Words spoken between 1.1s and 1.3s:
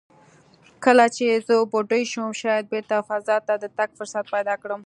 چې